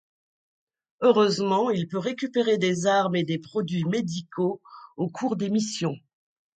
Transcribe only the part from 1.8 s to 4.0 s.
peut récupérer des armes et des produits